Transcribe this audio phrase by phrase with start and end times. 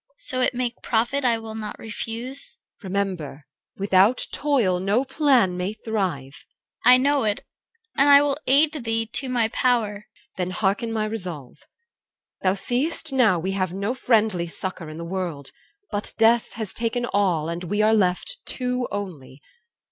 [0.01, 0.13] CHR.
[0.17, 2.57] So it make profit, I will not refuse.
[2.81, 2.85] EL.
[2.89, 3.45] Remember,
[3.77, 6.43] without toil no plan may thrive!
[6.83, 6.89] CHR.
[6.89, 7.45] I know it,
[7.95, 9.93] and will aid thee to my power.
[9.95, 10.03] EL.
[10.37, 11.57] Then hearken my resolve.
[12.41, 15.51] Thou seëst now, We have no friendly succour in the world;
[15.91, 19.39] But death has taken all, and we are left Two only.